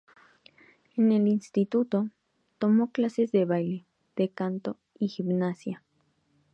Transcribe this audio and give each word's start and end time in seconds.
En 0.97 1.11
el 1.11 1.27
instituto, 1.27 2.09
tomó 2.57 2.91
clases 2.91 3.31
de 3.31 3.45
baile, 3.45 3.85
de 4.15 4.29
canto, 4.29 4.77
y 4.97 5.09
gimnasia. 5.09 5.83